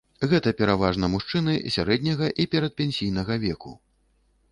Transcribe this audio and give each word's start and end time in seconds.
Гэта 0.29 0.51
пераважна 0.61 1.09
мужчыны 1.15 1.53
сярэдняга 1.75 2.31
і 2.45 2.47
перадпенсійнага 2.57 3.33
веку. 3.45 3.75